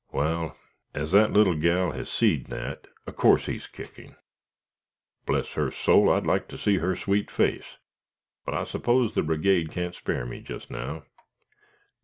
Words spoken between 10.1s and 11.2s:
me just now.